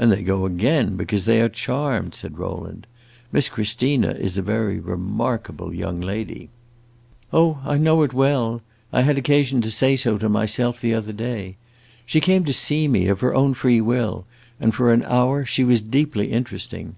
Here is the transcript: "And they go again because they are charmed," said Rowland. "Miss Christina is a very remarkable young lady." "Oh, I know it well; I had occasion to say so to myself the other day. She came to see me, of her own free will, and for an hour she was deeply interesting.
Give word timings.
"And 0.00 0.10
they 0.10 0.24
go 0.24 0.46
again 0.46 0.96
because 0.96 1.26
they 1.26 1.40
are 1.40 1.48
charmed," 1.48 2.16
said 2.16 2.38
Rowland. 2.40 2.88
"Miss 3.30 3.48
Christina 3.48 4.10
is 4.10 4.36
a 4.36 4.42
very 4.42 4.80
remarkable 4.80 5.72
young 5.72 6.00
lady." 6.00 6.48
"Oh, 7.32 7.60
I 7.64 7.78
know 7.78 8.02
it 8.02 8.12
well; 8.12 8.62
I 8.92 9.02
had 9.02 9.16
occasion 9.16 9.60
to 9.60 9.70
say 9.70 9.94
so 9.94 10.18
to 10.18 10.28
myself 10.28 10.80
the 10.80 10.92
other 10.92 11.12
day. 11.12 11.54
She 12.04 12.18
came 12.20 12.44
to 12.46 12.52
see 12.52 12.88
me, 12.88 13.06
of 13.06 13.20
her 13.20 13.32
own 13.32 13.54
free 13.54 13.80
will, 13.80 14.26
and 14.58 14.74
for 14.74 14.92
an 14.92 15.04
hour 15.04 15.44
she 15.44 15.62
was 15.62 15.80
deeply 15.80 16.32
interesting. 16.32 16.96